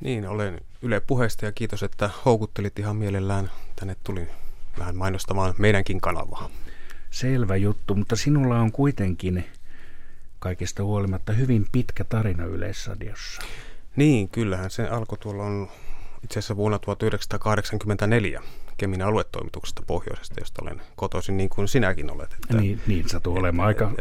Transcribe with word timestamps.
Niin, 0.00 0.28
olen 0.28 0.60
Yle 0.82 1.00
puheesta 1.00 1.44
ja 1.44 1.52
kiitos, 1.52 1.82
että 1.82 2.10
houkuttelit 2.24 2.78
ihan 2.78 2.96
mielellään. 2.96 3.50
Tänne 3.76 3.96
tuli 4.04 4.28
vähän 4.78 4.96
mainostamaan 4.96 5.54
meidänkin 5.58 6.00
kanavaa. 6.00 6.50
Selvä 7.10 7.56
juttu, 7.56 7.94
mutta 7.94 8.16
sinulla 8.16 8.58
on 8.58 8.72
kuitenkin 8.72 9.44
kaikesta 10.38 10.84
huolimatta 10.84 11.32
hyvin 11.32 11.66
pitkä 11.72 12.04
tarina 12.04 12.44
Yleisradiossa. 12.44 13.42
Niin, 13.96 14.28
kyllähän 14.28 14.70
se 14.70 14.88
alkoi 14.88 15.18
tuolla 15.18 15.42
on 15.44 15.68
itse 16.24 16.38
asiassa 16.38 16.56
vuonna 16.56 16.78
1984 16.78 18.42
Kemin 18.76 19.02
aluetoimituksesta 19.02 19.82
pohjoisesta, 19.86 20.40
josta 20.40 20.62
olen 20.62 20.80
kotoisin 20.96 21.36
niin 21.36 21.50
kuin 21.50 21.68
sinäkin 21.68 22.10
olet. 22.10 22.32
Että, 22.32 22.56
niin, 22.56 22.80
niin 22.86 23.08
sattuu 23.08 23.36
olemaan 23.36 23.68
aika 23.68 23.92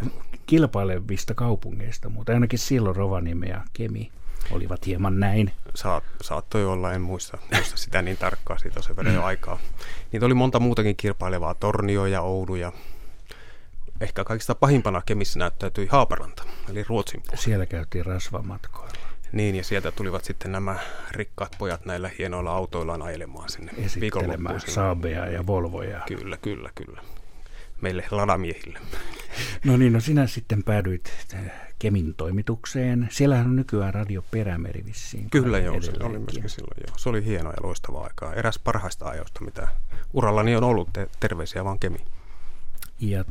kilpailevista 0.45 1.33
kaupungeista, 1.33 2.09
mutta 2.09 2.33
ainakin 2.33 2.59
silloin 2.59 2.95
Rovaniemi 2.95 3.49
ja 3.49 3.61
Kemi 3.73 4.11
olivat 4.51 4.85
hieman 4.85 5.19
näin. 5.19 5.51
Saat, 5.75 6.03
saattoi 6.21 6.65
olla, 6.65 6.93
en 6.93 7.01
muista, 7.01 7.37
muista 7.53 7.77
sitä 7.77 8.01
niin 8.01 8.17
tarkkaan, 8.17 8.59
siitä 8.59 8.79
on 8.79 8.83
sen 8.83 8.95
verran 8.95 9.15
jo 9.15 9.23
aikaa. 9.23 9.59
Niitä 10.11 10.25
oli 10.25 10.33
monta 10.33 10.59
muutakin 10.59 10.95
kilpailevaa, 10.95 11.53
Tornio 11.53 12.05
ja 12.05 12.21
Oulu 12.21 12.55
ja 12.55 12.71
ehkä 14.01 14.23
kaikista 14.23 14.55
pahimpana 14.55 15.01
Kemissä 15.05 15.39
näyttäytyi 15.39 15.87
Haaparanta, 15.91 16.43
eli 16.69 16.83
Ruotsin 16.83 17.21
puolella. 17.21 17.43
Siellä 17.43 17.65
käytiin 17.65 18.05
rasvamatkoilla. 18.05 18.93
Niin, 19.31 19.55
ja 19.55 19.63
sieltä 19.63 19.91
tulivat 19.91 20.25
sitten 20.25 20.51
nämä 20.51 20.75
rikkaat 21.11 21.55
pojat 21.57 21.85
näillä 21.85 22.09
hienoilla 22.17 22.51
autoillaan 22.51 23.01
ajelemaan 23.01 23.49
sinne 23.49 23.71
Esittelemään 23.77 24.61
Saabea 24.67 25.25
ja 25.25 25.47
Volvoja. 25.47 26.01
Kyllä, 26.07 26.37
kyllä, 26.37 26.69
kyllä. 26.75 27.01
Meille 27.81 28.05
ladamiehille. 28.11 28.79
No 29.65 29.77
niin, 29.77 29.93
no 29.93 29.99
sinä 29.99 30.27
sitten 30.27 30.63
päädyit 30.63 31.13
Kemin 31.79 32.15
toimitukseen. 32.15 33.07
Siellähän 33.11 33.45
on 33.45 33.55
nykyään 33.55 33.93
Radio 33.93 34.21
Perämeri 34.31 34.85
vissiin. 34.85 35.29
Kyllä 35.29 35.59
joo, 35.59 35.81
se 35.81 35.91
oli 36.03 36.19
myöskin 36.19 36.49
silloin 36.49 36.77
joo. 36.87 36.97
Se 36.97 37.09
oli 37.09 37.25
hieno 37.25 37.49
ja 37.49 37.57
loistava 37.63 38.03
aikaa. 38.03 38.33
Eräs 38.33 38.59
parhaista 38.59 39.05
ajoista, 39.05 39.43
mitä 39.43 39.67
urallani 40.13 40.55
on 40.55 40.63
ollut. 40.63 40.89
Terveisiä 41.19 41.63
vaan 41.65 41.79
Kemi. 41.79 41.99
Ja, 42.99 43.25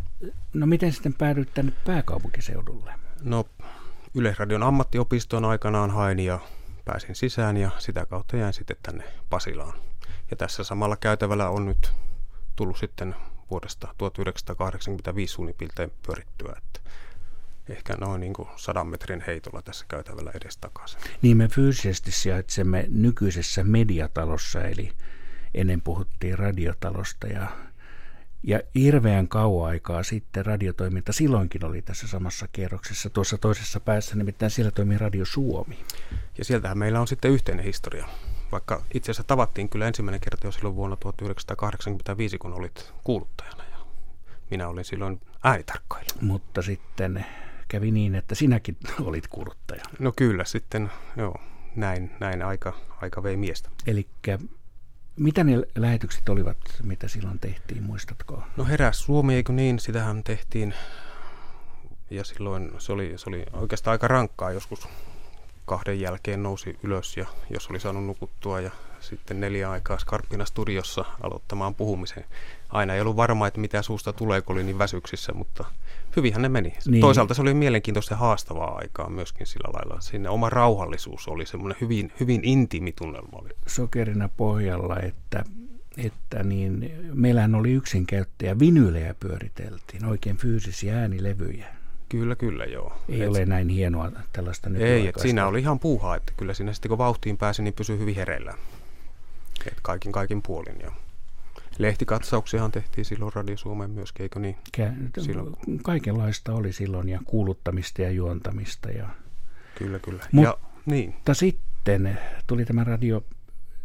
no 0.55 0.67
miten 0.67 0.93
sitten 0.93 1.15
päädyit 1.15 1.55
tänne 1.55 1.73
pääkaupunkiseudulle? 1.85 2.93
No 3.23 3.47
Yleisradion 4.15 4.63
ammattiopistoon 4.63 5.45
aikanaan 5.45 5.91
hain 5.91 6.21
ja 6.21 6.39
pääsin 6.85 7.15
sisään 7.15 7.57
ja 7.57 7.71
sitä 7.79 8.07
kautta 8.07 8.37
jäin 8.37 8.53
sitten 8.53 8.77
tänne 8.83 9.05
Pasilaan. 9.31 9.75
Ja 10.31 10.37
tässä 10.37 10.65
samalla 10.65 10.97
käytävällä 10.97 11.49
on 11.49 11.67
nyt 11.67 11.93
tullut 12.57 12.79
sitten 12.79 13.15
vuodesta 13.51 13.95
1985 13.99 15.35
suunnilleen 15.35 15.93
pyörittyä, 16.07 16.55
että 16.59 16.91
ehkä 17.69 17.95
noin 18.01 18.21
niin 18.21 18.33
kuin 18.33 18.49
sadan 18.57 18.87
metrin 18.87 19.25
heitolla 19.27 19.63
tässä 19.63 19.85
käytävällä 19.89 20.31
edestakaisin. 20.35 21.01
Niin 21.23 21.37
me 21.37 21.49
fyysisesti 21.49 22.13
sijaitsemme 22.13 22.87
nykyisessä 22.89 23.65
mediatalossa, 23.65 24.61
eli 24.61 24.93
ennen 25.55 25.83
puhuttiin 25.83 26.39
radiotalosta 26.39 27.27
ja 27.27 27.49
ja 28.43 28.61
hirveän 28.75 29.29
kauan 29.29 29.71
aikaa 29.71 30.03
sitten 30.03 30.47
radiotoiminta 30.47 31.13
silloinkin 31.13 31.65
oli 31.65 31.83
tässä 31.83 32.09
samassa 32.09 32.49
kierroksessa. 32.53 33.11
Tuossa 33.11 33.39
toisessa 33.39 33.81
päässä 33.81 34.17
nimittäin 34.17 34.51
siellä 34.51 34.71
toimii 34.71 34.99
Radio 34.99 35.25
Suomi. 35.25 35.79
Ja 36.39 36.45
sieltähän 36.45 36.79
meillä 36.79 37.01
on 37.01 37.09
sitten 37.09 37.31
yhteinen 37.31 37.65
historia. 37.65 38.09
Vaikka 38.53 38.83
itse 38.95 39.11
asiassa 39.11 39.27
tavattiin 39.27 39.69
kyllä 39.69 39.87
ensimmäinen 39.87 40.21
kerta 40.21 40.47
jo 40.47 40.53
silloin 40.53 40.77
vuonna 40.77 40.97
1985, 40.97 42.39
kun 42.39 42.53
olit 42.53 42.93
kuuluttajana. 43.05 43.65
Ja 43.71 43.79
minä 44.51 44.69
olin 44.69 44.85
silloin 44.85 45.21
äänitarkkailija. 45.45 46.15
Mutta 46.21 46.63
sitten 46.63 47.27
kävi 47.69 47.91
niin, 47.91 48.15
että 48.15 48.35
sinäkin 48.35 48.77
olit 49.09 49.29
kuuluttaja. 49.29 49.83
No 49.99 50.13
kyllä, 50.17 50.45
sitten 50.45 50.91
joo, 51.17 51.35
näin, 51.77 52.11
näin 52.21 52.43
aika, 52.43 52.73
aika 53.01 53.23
vei 53.23 53.37
miestä. 53.37 53.71
Eli 53.87 54.09
mitä 55.17 55.45
ne 55.45 55.63
lähetykset 55.75 56.29
olivat, 56.29 56.57
mitä 56.83 57.09
silloin 57.09 57.39
tehtiin, 57.39 57.83
muistatko? 57.83 58.43
No 58.57 58.65
heräs 58.65 59.01
Suomi, 59.01 59.35
eikö 59.35 59.53
niin? 59.53 59.79
Sitähän 59.79 60.25
tehtiin 60.25 60.75
ja 62.11 62.25
silloin 62.25 62.71
se 62.79 62.93
oli, 62.93 63.13
se 63.17 63.31
oli 63.31 63.45
oikeastaan 63.53 63.93
aika 63.93 64.09
rankkaa 64.09 64.51
joskus 64.51 64.89
kahden 65.69 66.01
jälkeen 66.01 66.43
nousi 66.43 66.79
ylös 66.83 67.17
ja 67.17 67.27
jos 67.51 67.71
oli 67.71 67.81
saanut 67.81 68.05
nukuttua 68.05 68.61
ja 68.61 68.71
sitten 69.01 69.41
neljä 69.41 69.71
aikaa 69.71 69.99
Skarppina 69.99 70.45
studiossa 70.45 71.05
aloittamaan 71.21 71.75
puhumisen. 71.75 72.25
Aina 72.69 72.95
ei 72.95 73.01
ollut 73.01 73.17
varma, 73.17 73.47
että 73.47 73.61
mitä 73.61 73.83
suusta 73.83 74.13
tulee, 74.13 74.41
kun 74.41 74.57
oli 74.57 74.65
niin 74.65 74.79
väsyksissä, 74.79 75.33
mutta 75.33 75.65
hyvinhän 76.17 76.43
ne 76.43 76.49
meni. 76.49 76.73
Niin. 76.87 77.01
Toisaalta 77.01 77.35
se 77.35 77.43
oli 77.43 77.55
mielenkiintoista 77.55 78.15
ja 78.15 78.19
haastavaa 78.19 78.77
aikaa 78.77 79.11
myöskin 79.11 79.47
sillä 79.47 79.71
lailla. 79.73 80.01
Sinne 80.01 80.29
oma 80.29 80.51
rauhallisuus 80.51 81.29
oli 81.29 81.47
semmoinen 81.47 81.79
hyvin, 81.81 82.13
hyvin 82.21 82.41
intiimi 82.45 82.93
tunnelma. 82.93 83.39
Oli. 83.39 83.51
Sokerina 83.67 84.29
pohjalla, 84.37 84.97
että, 85.01 85.45
että 85.97 86.43
niin, 86.43 86.93
meillähän 87.15 87.55
oli 87.55 87.73
yksinkäyttäjä, 87.73 88.59
vinylejä 88.59 89.15
pyöriteltiin, 89.15 90.05
oikein 90.05 90.37
fyysisiä 90.37 90.99
äänilevyjä. 90.99 91.78
Kyllä, 92.09 92.37
kyllä, 92.37 92.65
joo. 92.65 92.93
Ei 93.09 93.23
et, 93.23 93.29
ole 93.29 93.47
näin 93.47 93.69
hienoa 93.69 94.13
tällaista 94.33 94.71
Ei, 94.79 95.07
että 95.07 95.23
siinä 95.23 95.47
oli 95.47 95.61
ihan 95.61 95.79
puuhaa, 95.79 96.17
että 96.17 96.33
kyllä 96.37 96.55
siinä 96.55 96.73
sitten 96.73 96.89
kun 96.89 96.99
vauhtiin 96.99 97.37
pääsi, 97.37 97.63
niin 97.63 97.75
pysyi 97.75 97.99
hyvin 97.99 98.15
hereillä. 98.15 98.55
Et 99.67 99.79
kaikin 99.83 100.13
kaikin 100.13 100.43
puolin. 100.43 100.81
Ja 100.81 100.93
lehtikatsauksiahan 101.79 102.73
tehtiin 102.73 103.05
silloin 103.05 103.33
Radio 103.33 103.57
Suomeen 103.57 103.91
myöskin, 103.91 104.23
eikö 104.23 104.39
niin? 104.39 104.57
Kä- 104.77 105.23
silloin. 105.23 105.57
Kaikenlaista 105.83 106.53
oli 106.53 106.73
silloin 106.73 107.09
ja 107.09 107.21
kuuluttamista 107.25 108.03
ja 108.03 108.11
juontamista. 108.11 108.91
Ja... 108.91 109.09
Kyllä, 109.75 109.99
kyllä. 109.99 110.25
Mutta 110.33 110.49
ja, 110.49 110.69
niin. 110.87 111.15
sitten 111.33 112.19
tuli 112.47 112.65
tämä 112.65 112.85
radio, 112.85 113.25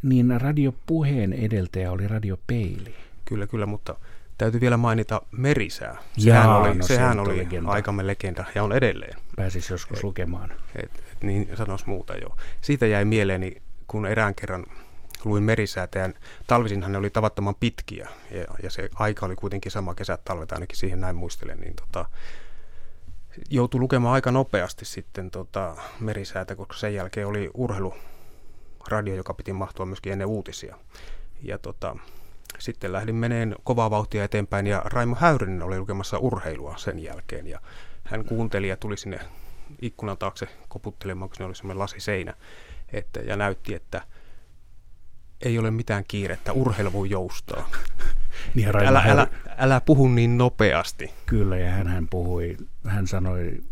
niin 0.04 0.42
radiopuheen 0.42 1.34
edeltäjä 1.34 1.92
oli 1.92 2.08
Radio 2.08 2.40
Peili. 2.48 2.96
Kyllä, 3.26 3.48
kyllä, 3.48 3.66
mutta 3.66 3.96
täytyy 4.38 4.62
vielä 4.62 4.78
mainita 4.78 5.22
Merisää. 5.32 5.98
Sehän 6.18 6.44
Jaa, 6.44 6.58
oli, 6.58 6.76
no 6.76 6.84
sehän 6.84 7.20
oli 7.20 7.38
legenda. 7.38 7.70
aikamme 7.70 8.08
legenda 8.08 8.46
ja 8.56 8.64
on 8.64 8.72
edelleen. 8.72 9.20
Pääsis 9.36 9.70
joskus 9.70 9.98
et, 9.98 10.04
lukemaan. 10.04 10.52
Et, 10.76 10.92
et, 11.12 11.24
niin 11.24 11.50
sanoisi 11.58 11.88
muuta 11.88 12.18
joo. 12.18 12.38
Siitä 12.62 12.86
jäi 12.86 13.06
mieleeni, 13.06 13.62
kun 13.88 14.06
erään 14.06 14.36
kerran 14.36 14.66
luin 15.26 15.44
merisäätäjän. 15.44 16.14
Talvisinhan 16.48 16.92
ne 16.92 16.98
oli 16.98 17.10
tavattoman 17.10 17.56
pitkiä 17.56 18.10
ja, 18.32 18.46
ja 18.64 18.70
se 18.70 18.90
aika 18.96 19.26
oli 19.26 19.36
kuitenkin 19.36 19.72
sama 19.72 19.96
kesät 19.96 20.24
talvet, 20.24 20.52
ainakin 20.52 20.78
siihen 20.78 21.02
näin 21.02 21.16
muistelen, 21.16 21.60
niin 21.60 21.74
tota, 21.76 22.06
joutui 23.50 23.80
lukemaan 23.80 24.14
aika 24.14 24.32
nopeasti 24.32 24.86
sitten 24.86 25.32
tota, 25.32 25.76
merisäätä, 26.00 26.56
koska 26.56 26.74
sen 26.74 26.94
jälkeen 26.94 27.28
oli 27.28 27.52
urheiluradio, 27.54 29.16
joka 29.16 29.34
piti 29.34 29.54
mahtua 29.54 29.86
myöskin 29.86 30.12
ennen 30.14 30.28
uutisia. 30.28 30.78
Ja 31.42 31.58
tota, 31.58 31.96
sitten 32.60 32.94
lähdin 32.94 33.16
meneen 33.16 33.56
kovaa 33.64 33.90
vauhtia 33.90 34.24
eteenpäin 34.24 34.68
ja 34.68 34.82
Raimo 34.86 35.16
Häyrinen 35.20 35.62
oli 35.62 35.80
lukemassa 35.80 36.18
urheilua 36.18 36.78
sen 36.78 37.00
jälkeen 37.00 37.48
ja 37.48 37.60
hän 38.04 38.26
kuunteli 38.26 38.68
ja 38.68 38.78
tuli 38.78 38.98
sinne 38.98 39.20
ikkunan 39.82 40.18
taakse 40.18 40.48
koputtelemaan, 40.68 41.30
kun 41.30 41.36
se 41.36 41.44
oli 41.44 41.56
semmoinen 41.56 41.80
lasiseinä 41.80 42.34
että, 42.94 43.20
ja 43.20 43.36
näytti, 43.36 43.74
että 43.74 44.02
ei 45.42 45.60
ole 45.60 45.72
mitään 45.72 46.04
kiirettä, 46.08 46.54
urheilu 46.54 46.94
voi 46.94 47.10
joustaa. 47.10 47.70
niin 48.56 48.70
älä, 48.76 49.04
älä, 49.08 49.28
älä 49.58 49.82
puhu 49.82 50.08
niin 50.08 50.38
nopeasti. 50.38 51.14
Kyllä, 51.26 51.58
ja 51.58 51.72
hän, 51.72 51.88
hän 51.88 52.08
puhui, 52.08 52.58
hän 52.88 53.08
sanoi 53.08 53.64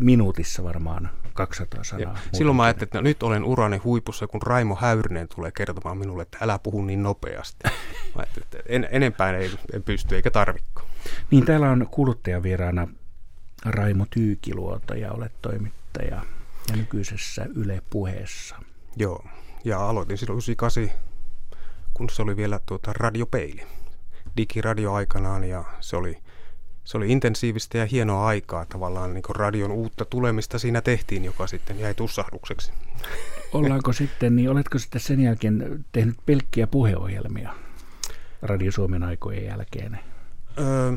minuutissa 0.00 0.64
varmaan 0.64 1.10
200 1.34 1.84
sanaa. 1.84 2.12
Ja 2.12 2.18
silloin 2.32 2.56
mä 2.56 2.62
ajattelin, 2.62 2.86
että 2.88 2.98
no, 2.98 3.02
nyt 3.02 3.22
olen 3.22 3.44
urani 3.44 3.76
huipussa, 3.76 4.26
kun 4.26 4.42
Raimo 4.42 4.76
Häyrinen 4.80 5.28
tulee 5.34 5.52
kertomaan 5.52 5.98
minulle, 5.98 6.22
että 6.22 6.38
älä 6.40 6.58
puhu 6.58 6.82
niin 6.82 7.02
nopeasti. 7.02 7.64
Mä 8.16 8.22
että 8.22 8.58
en, 8.66 8.88
enempään 8.90 9.34
ei, 9.34 9.50
en 9.72 9.82
pysty 9.82 10.16
eikä 10.16 10.30
tarvikko. 10.30 10.82
Niin 11.30 11.44
täällä 11.44 11.70
on 11.70 11.86
kuluttajavieraana 11.90 12.88
Raimo 13.64 14.06
Tyykiluota 14.10 14.94
ja 14.94 15.12
olet 15.12 15.32
toimittaja 15.42 16.22
ja 16.70 16.76
nykyisessä 16.76 17.46
Yle 17.54 17.82
Puheessa. 17.90 18.56
Joo, 18.96 19.24
ja 19.64 19.88
aloitin 19.88 20.18
silloin 20.18 20.36
98 20.36 21.08
kun 21.98 22.10
se 22.10 22.22
oli 22.22 22.36
vielä 22.36 22.60
tuota 22.66 22.92
radiopeili, 22.92 23.66
digiradio 24.36 24.92
aikanaan 24.92 25.44
ja 25.44 25.64
se 25.80 25.96
oli, 25.96 26.18
se 26.88 26.96
oli 26.96 27.12
intensiivistä 27.12 27.78
ja 27.78 27.86
hienoa 27.86 28.26
aikaa 28.26 28.64
tavallaan 28.66 29.14
niin 29.14 29.22
radion 29.36 29.70
uutta 29.70 30.04
tulemista 30.04 30.58
siinä 30.58 30.80
tehtiin, 30.80 31.24
joka 31.24 31.46
sitten 31.46 31.80
jäi 31.80 31.94
tussahdukseksi. 31.94 32.72
Ollaanko 33.52 33.92
sitten, 33.92 34.36
niin 34.36 34.50
oletko 34.50 34.78
sitten 34.78 35.00
sen 35.00 35.20
jälkeen 35.20 35.84
tehnyt 35.92 36.16
pelkkiä 36.26 36.66
puheohjelmia 36.66 37.54
Radio 38.42 38.72
Suomen 38.72 39.02
aikojen 39.02 39.44
jälkeen? 39.44 40.00
Öö, 40.58 40.92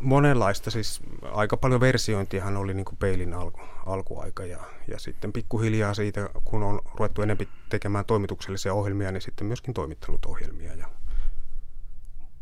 monenlaista, 0.00 0.70
siis 0.70 1.00
aika 1.32 1.56
paljon 1.56 1.80
versiointiahan 1.80 2.56
oli 2.56 2.74
niin 2.74 2.84
kuin 2.84 2.96
peilin 2.96 3.34
alku, 3.34 3.60
alkuaika 3.86 4.44
ja, 4.44 4.58
ja 4.88 4.98
sitten 4.98 5.32
pikkuhiljaa 5.32 5.94
siitä, 5.94 6.30
kun 6.44 6.62
on 6.62 6.80
ruvettu 6.94 7.22
enemmän 7.22 7.46
tekemään 7.68 8.04
toimituksellisia 8.04 8.74
ohjelmia, 8.74 9.12
niin 9.12 9.22
sitten 9.22 9.46
myöskin 9.46 9.74
toimittanut 9.74 10.26
ohjelmia 10.26 10.74
ja 10.74 10.86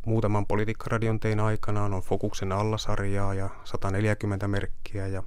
muutaman 0.08 0.46
politiikkaradion 0.46 1.20
tein 1.20 1.40
aikanaan, 1.40 1.94
on 1.94 2.02
Fokuksen 2.02 2.52
allasarjaa 2.52 3.34
ja 3.34 3.50
140 3.64 4.48
merkkiä 4.48 5.06
ja 5.06 5.22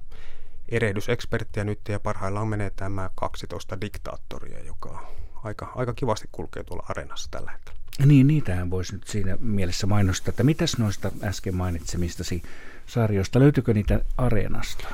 erehdyseksperttiä 0.68 1.64
nyt 1.64 1.80
ja 1.88 2.00
parhaillaan 2.00 2.48
menee 2.48 2.70
tämä 2.76 3.10
12 3.14 3.80
diktaattoria, 3.80 4.64
joka 4.64 5.06
aika, 5.44 5.72
aika 5.74 5.92
kivasti 5.92 6.28
kulkee 6.32 6.62
tuolla 6.62 6.86
areenassa 6.88 7.30
tällä 7.30 7.50
hetkellä. 7.50 7.82
Niin, 8.06 8.26
niitähän 8.26 8.70
voisi 8.70 8.92
nyt 8.92 9.06
siinä 9.06 9.36
mielessä 9.40 9.86
mainostaa, 9.86 10.30
että 10.30 10.44
mitäs 10.44 10.78
noista 10.78 11.12
äsken 11.22 11.54
mainitsemistasi 11.54 12.42
sarjoista, 12.86 13.38
löytyykö 13.38 13.74
niitä 13.74 14.00
areenasta? 14.16 14.88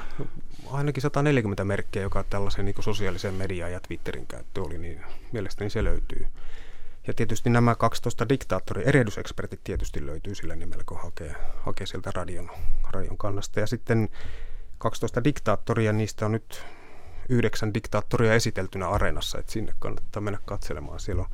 Ainakin 0.70 1.02
140 1.02 1.64
merkkiä, 1.64 2.02
joka 2.02 2.24
tällaisen 2.30 2.64
niin 2.64 2.74
sosiaalisen 2.80 3.34
median 3.34 3.72
ja 3.72 3.80
Twitterin 3.80 4.26
käyttö 4.26 4.62
oli, 4.62 4.78
niin 4.78 5.00
mielestäni 5.32 5.70
se 5.70 5.84
löytyy. 5.84 6.26
Ja 7.08 7.14
tietysti 7.14 7.50
nämä 7.50 7.74
12 7.74 8.28
diktaattori, 8.28 8.82
erehdysekspertit 8.86 9.60
tietysti 9.64 10.06
löytyy 10.06 10.34
sillä 10.34 10.56
nimellä, 10.56 10.84
kun 10.86 11.00
hakee, 11.00 11.34
hakee 11.60 11.86
sieltä 11.86 12.10
radion, 12.14 12.50
radion 12.90 13.18
kannasta. 13.18 13.60
Ja 13.60 13.66
sitten 13.66 14.08
12 14.78 15.24
diktaattoria, 15.24 15.92
niistä 15.92 16.26
on 16.26 16.32
nyt 16.32 16.64
yhdeksän 17.28 17.74
diktaattoria 17.74 18.34
esiteltynä 18.34 18.88
areenassa, 18.88 19.38
että 19.38 19.52
sinne 19.52 19.72
kannattaa 19.78 20.22
mennä 20.22 20.38
katselemaan. 20.44 21.00
Siellä 21.00 21.22
on 21.22 21.28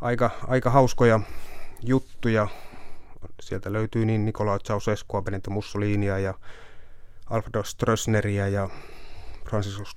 aika, 0.00 0.30
aika 0.46 0.70
hauskoja 0.70 1.20
juttuja. 1.82 2.48
Sieltä 3.40 3.72
löytyy 3.72 4.06
niin 4.06 4.24
Nicola 4.24 4.58
Ceausescua, 4.58 5.22
Benito 5.22 5.50
Mussolinia 5.50 6.18
ja 6.18 6.34
Alfredo 7.30 7.62
Stroessneria 7.62 8.48
ja 8.48 8.68
Franciscus 9.50 9.96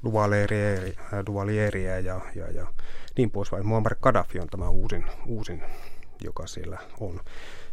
Duvalieria 1.26 2.00
ja, 2.00 2.22
ja, 2.36 2.52
ja 2.52 2.68
niin 3.18 3.32
poispäin. 3.32 3.66
Muammar 3.66 3.96
Gaddafi 4.02 4.40
on 4.40 4.48
tämä 4.48 4.70
uusin, 4.70 5.06
uusin, 5.26 5.64
joka 6.24 6.48
siellä 6.48 6.78
on. 7.00 7.20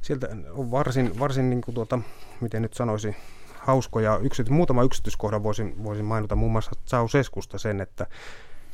Sieltä 0.00 0.28
on 0.50 0.70
varsin, 0.70 1.18
varsin 1.18 1.50
niin 1.50 1.60
kuin 1.60 1.74
tuota, 1.74 1.98
miten 2.40 2.62
nyt 2.62 2.74
sanoisi, 2.74 3.16
hauskoja. 3.58 4.18
Yksity, 4.22 4.50
muutama 4.50 4.82
yksityiskohdan 4.82 5.42
voisin, 5.42 5.84
voisin 5.84 6.04
mainita 6.04 6.36
muun 6.36 6.52
muassa 6.52 6.70
Ceausescusta 6.86 7.58
sen, 7.58 7.80
että, 7.80 8.06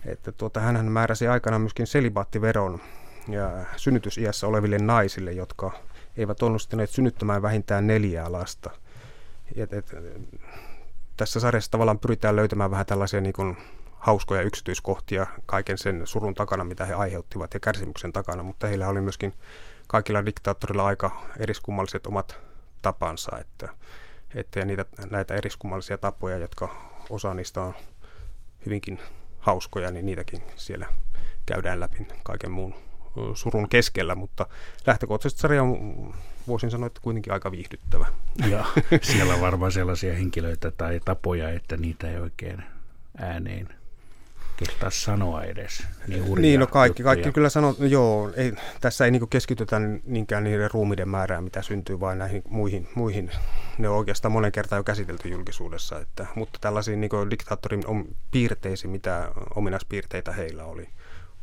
että 0.07 0.33
tuota, 0.33 0.61
hän 0.61 0.93
määräsi 0.93 1.29
aikana 1.29 1.59
myöskin 1.59 1.87
selibaattiveron 1.87 2.81
ja 3.29 3.51
synnytysiässä 3.77 4.47
oleville 4.47 4.79
naisille, 4.79 5.33
jotka 5.33 5.73
eivät 6.17 6.43
onnistuneet 6.43 6.91
synnyttämään 6.91 7.43
vähintään 7.43 7.87
neljää 7.87 8.33
lasta. 8.33 8.71
Et, 9.57 9.73
et, 9.73 9.95
tässä 11.17 11.41
sarjassa 11.41 11.71
tavallaan 11.71 11.99
pyritään 11.99 12.37
löytämään 12.37 12.71
vähän 12.71 12.87
tällaisia 12.87 13.21
niin 13.21 13.33
kuin 13.33 13.57
hauskoja 13.99 14.43
yksityiskohtia 14.43 15.27
kaiken 15.47 15.79
sen 15.79 16.07
surun 16.07 16.35
takana, 16.35 16.65
mitä 16.65 16.85
he 16.85 16.95
aiheuttivat 16.95 17.55
ja 17.55 17.61
kärsimyksen 17.61 18.13
takana, 18.13 18.43
mutta 18.43 18.67
heillä 18.67 18.89
oli 18.89 19.01
myöskin 19.01 19.35
kaikilla 19.87 20.27
diktaattorilla 20.27 20.87
aika 20.87 21.23
eriskummalliset 21.39 22.07
omat 22.07 22.41
tapansa, 22.83 23.39
että, 23.39 23.69
että 24.35 24.65
niitä, 24.65 24.85
näitä 25.11 25.35
eriskummallisia 25.35 25.99
tapoja, 25.99 26.39
jotka 26.39 26.77
osa 27.11 27.35
niistä 27.35 27.63
on 27.63 27.75
hyvinkin 28.67 28.99
hauskoja, 29.39 29.91
niin 29.91 30.07
niitäkin 30.07 30.43
siellä 30.57 30.87
käydään 31.47 31.81
läpi 31.81 32.07
kaiken 32.23 32.51
muun 32.51 32.75
surun 33.35 33.69
keskellä, 33.69 34.15
mutta 34.15 34.47
lähtökohtaisesti 34.87 35.41
sarja 35.41 35.63
on, 35.63 36.15
voisin 36.49 36.71
sanoa, 36.71 36.87
että 36.87 37.01
kuitenkin 37.03 37.33
aika 37.33 37.51
viihdyttävä. 37.51 38.07
Ja 38.51 38.65
siellä 39.03 39.35
on 39.35 39.41
varmaan 39.41 39.73
sellaisia 39.73 40.15
henkilöitä 40.15 40.71
tai 40.71 41.01
tapoja, 41.05 41.51
että 41.51 41.77
niitä 41.77 42.11
ei 42.11 42.19
oikein 42.19 42.63
ääneen 43.19 43.69
kehtaa 44.57 44.91
sanoa 44.91 45.45
edes. 45.45 45.85
Niin, 46.09 46.35
niin 46.35 46.61
no 46.61 46.67
kaikki, 46.67 47.03
kaikki 47.03 47.33
kyllä 47.33 47.49
sanoo, 47.49 47.77
no 47.79 47.87
joo, 47.87 48.33
ei, 48.37 48.53
tässä 48.81 49.05
ei 49.05 49.11
niinku 49.11 49.27
keskitytä 49.27 49.81
niinkään 50.05 50.45
niiden 50.45 50.71
ruumiden 50.71 51.09
määrään, 51.09 51.45
mitä 51.45 51.63
syntyy, 51.63 52.01
vaan 52.01 52.19
näihin 52.19 52.43
muihin, 52.49 52.89
muihin. 52.95 53.31
Ne 53.79 53.89
on 53.89 53.97
oikeastaan 53.97 54.33
monen 54.33 54.53
kertaan 54.53 54.81
jo 54.81 54.85
käsitelty 54.85 55.29
julkisuudessa, 55.29 56.01
että, 56.01 56.27
mutta 56.35 56.59
tällaisiin 56.63 57.01
niinku 57.01 57.31
diktaattorin 57.31 57.85
piirteisiin, 58.31 58.91
mitä 58.91 59.33
ominaispiirteitä 59.55 60.33
heillä 60.33 60.65
oli. 60.65 60.89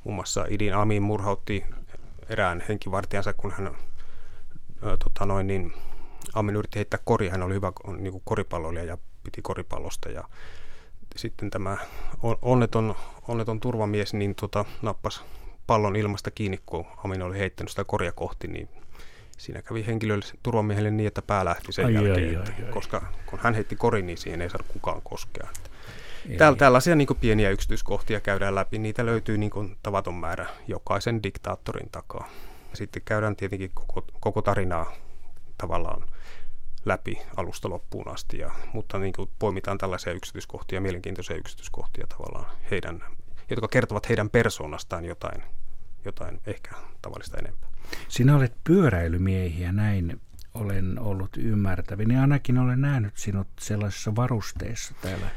Muun 0.04 0.16
muassa 0.16 0.46
Idin 0.50 0.76
Amin 0.76 1.04
murhautti 1.04 1.66
erään 2.30 2.64
henkivartijansa, 2.70 3.34
kun 3.34 3.52
hän 3.52 3.76
ö, 4.86 4.98
tota 4.98 5.26
noin, 5.26 5.48
niin, 5.48 5.74
Amin 6.34 6.56
yritti 6.56 6.80
heittää 6.80 7.00
kori, 7.04 7.30
hän 7.30 7.44
oli 7.44 7.54
hyvä 7.54 7.72
niin 7.98 8.12
kuin 8.12 8.22
koripalloilija 8.26 8.86
ja 8.86 8.98
piti 9.24 9.42
koripallosta 9.42 10.10
ja 10.10 10.24
sitten 11.16 11.50
tämä 11.50 11.78
onneton, 12.42 12.96
onneton 13.28 13.60
turvamies 13.60 14.14
niin 14.14 14.36
tota, 14.36 14.66
nappasi 14.82 15.22
pallon 15.68 15.96
ilmasta 15.96 16.32
kiinni, 16.32 16.60
kun 16.66 16.86
Amin 17.04 17.22
oli 17.22 17.40
heittänyt 17.40 17.70
sitä 17.70 17.84
korja 17.84 18.12
kohti, 18.12 18.48
niin 18.48 18.70
siinä 19.38 19.62
kävi 19.62 19.86
henkilölle 19.88 20.26
turvamiehelle 20.44 20.92
niin, 20.92 21.08
että 21.08 21.22
pää 21.22 21.46
lähti 21.46 21.72
sen 21.72 21.86
ai, 21.86 21.94
jälkeen, 21.94 22.30
ai, 22.30 22.36
ai, 22.36 22.66
ai. 22.66 22.72
koska 22.72 23.02
kun 23.26 23.40
hän 23.42 23.54
heitti 23.54 23.76
korin, 23.76 24.06
niin 24.06 24.18
siihen 24.18 24.42
ei 24.42 24.50
saanut 24.50 24.68
kukaan 24.68 25.02
koskea. 25.04 25.48
Täällä, 26.38 26.58
tällaisia 26.58 26.96
niin 26.96 27.08
pieniä 27.20 27.50
yksityiskohtia 27.50 28.20
käydään 28.20 28.56
läpi. 28.56 28.78
Niitä 28.78 29.06
löytyy 29.06 29.38
niin 29.38 29.78
tavaton 29.84 30.14
määrä 30.14 30.46
jokaisen 30.68 31.24
diktaattorin 31.24 31.90
takaa. 31.92 32.30
Sitten 32.74 33.02
käydään 33.06 33.36
tietenkin 33.36 33.72
koko, 33.74 34.06
koko 34.20 34.42
tarinaa 34.42 34.94
tavallaan 35.58 36.08
läpi 36.86 37.22
alusta 37.38 37.70
loppuun 37.70 38.08
asti, 38.08 38.38
ja, 38.38 38.52
mutta 38.74 39.00
niin 39.00 39.14
kuin 39.14 39.30
poimitaan 39.40 39.78
tällaisia 39.78 40.14
yksityiskohtia, 40.14 40.82
mielenkiintoisia 40.82 41.36
yksityiskohtia 41.36 42.08
tavallaan 42.08 42.58
heidän, 42.72 43.04
jotka 43.50 43.68
kertovat 43.68 44.10
heidän 44.10 44.30
persoonastaan 44.30 45.06
jotain, 45.06 45.44
jotain 46.06 46.42
ehkä 46.46 46.72
tavallista 47.02 47.38
enempää. 47.38 47.70
Sinä 48.08 48.36
olet 48.36 48.54
pyöräilymiehiä, 48.64 49.72
näin 49.72 50.22
olen 50.54 51.00
ollut 51.00 51.38
ymmärtävä, 51.38 52.04
niin 52.04 52.20
ainakin 52.20 52.58
olen 52.58 52.82
nähnyt 52.82 53.18
sinut 53.18 53.48
sellaisessa 53.60 54.16
varusteessa 54.16 54.94
täällä 55.02 55.28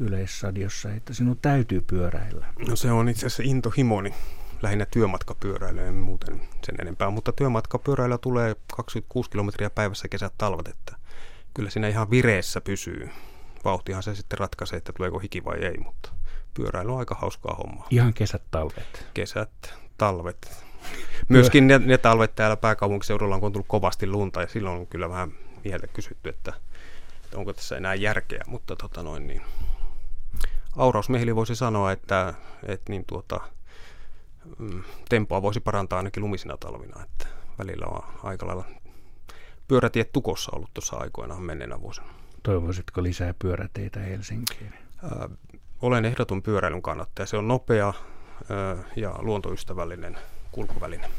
Yleisradiossa, 0.00 0.92
että 0.92 1.14
sinun 1.14 1.38
täytyy 1.42 1.80
pyöräillä? 1.80 2.46
No 2.68 2.76
se 2.76 2.92
on 2.92 3.08
itse 3.08 3.26
asiassa 3.26 3.42
intohimoni, 3.46 4.14
lähinnä 4.62 4.86
työmatkapyöräily, 4.86 5.80
en 5.80 5.94
muuten 5.94 6.40
sen 6.64 6.74
enempää, 6.80 7.10
mutta 7.10 7.32
työmatkapyöräilyä 7.32 8.18
tulee 8.18 8.56
26 8.76 9.30
kilometriä 9.30 9.70
päivässä 9.70 10.08
kesät 10.08 10.34
talvet, 10.38 10.68
että 10.68 10.96
kyllä 11.54 11.70
siinä 11.70 11.88
ihan 11.88 12.10
vireessä 12.10 12.60
pysyy. 12.60 13.10
Vauhtihan 13.64 14.02
se 14.02 14.14
sitten 14.14 14.38
ratkaisee, 14.38 14.76
että 14.76 14.92
tuleeko 14.92 15.18
hiki 15.18 15.44
vai 15.44 15.58
ei, 15.58 15.78
mutta 15.78 16.08
pyöräily 16.54 16.92
on 16.92 16.98
aika 16.98 17.14
hauskaa 17.14 17.54
hommaa. 17.54 17.86
Ihan 17.90 18.14
kesät 18.14 18.42
talvet? 18.50 19.06
Kesät, 19.14 19.74
talvet. 19.98 20.64
Myöskin 21.28 21.66
ne, 21.66 21.78
ne 21.78 21.98
talvet 21.98 22.34
täällä 22.34 22.56
pääkaupunkiseudulla 22.56 23.34
on 23.34 23.52
tullut 23.52 23.68
kovasti 23.68 24.06
lunta 24.06 24.40
ja 24.40 24.48
silloin 24.48 24.78
on 24.78 24.86
kyllä 24.86 25.08
vähän 25.08 25.32
mieltä 25.64 25.86
kysytty, 25.86 26.28
että, 26.28 26.52
että 27.24 27.38
onko 27.38 27.52
tässä 27.52 27.76
enää 27.76 27.94
järkeä, 27.94 28.42
mutta 28.46 28.76
tota 28.76 29.02
noin 29.02 29.26
niin, 29.26 29.42
aurausmiehille 30.76 31.36
voisi 31.36 31.56
sanoa, 31.56 31.92
että, 31.92 32.34
että 32.66 32.92
niin 32.92 33.04
tuota, 33.06 33.40
tempoa 35.08 35.42
voisi 35.42 35.60
parantaa 35.60 35.96
ainakin 35.96 36.22
lumisina 36.22 36.56
talvina, 36.56 37.02
että 37.02 37.26
välillä 37.58 37.86
on 37.86 38.02
aika 38.22 38.46
lailla 38.46 38.64
pyörätiet 39.68 40.12
tukossa 40.12 40.52
ollut 40.54 40.74
tuossa 40.74 40.96
aikoinaan 40.96 41.42
menneenä 41.42 41.80
vuosina. 41.80 42.06
Toivoisitko 42.42 43.02
lisää 43.02 43.34
pyöräteitä 43.38 44.00
Helsinkiin? 44.00 44.72
Äh, 45.04 45.30
olen 45.82 46.04
ehdoton 46.04 46.42
pyöräilyn 46.42 46.82
kannattaja. 46.82 47.26
Se 47.26 47.36
on 47.36 47.48
nopea 47.48 47.88
äh, 47.88 48.84
ja 48.96 49.14
luontoystävällinen 49.18 50.18
kulkuväline. 50.52 51.10